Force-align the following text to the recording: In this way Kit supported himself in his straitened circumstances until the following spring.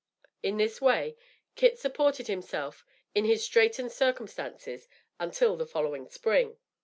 In 0.41 0.57
this 0.57 0.81
way 0.81 1.15
Kit 1.55 1.77
supported 1.77 2.25
himself 2.25 2.83
in 3.13 3.23
his 3.23 3.43
straitened 3.43 3.91
circumstances 3.91 4.87
until 5.19 5.55
the 5.55 5.67
following 5.67 6.07
spring. 6.09 6.57